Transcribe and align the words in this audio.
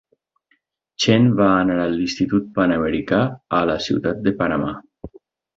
Chen 1.03 1.27
va 1.41 1.49
anar 1.57 1.75
a 1.83 1.85
l"Institut 1.91 2.49
Panamericà 2.57 3.21
a 3.59 3.63
la 3.73 3.79
Ciutat 3.89 4.29
de 4.29 4.35
Panamà. 4.41 4.73